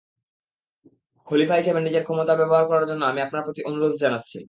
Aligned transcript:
খলিফা 1.27 1.55
হিসেবে 1.57 1.79
নিজের 1.81 2.03
ক্ষমতা 2.03 2.33
ব্যবহার 2.39 2.65
করার 2.69 2.85
জন্য 2.89 3.01
আমি 3.05 3.19
আপনার 3.21 3.45
প্রতি 3.45 3.61
অনুরোধ 3.69 3.93
জানাচ্ছি। 4.03 4.37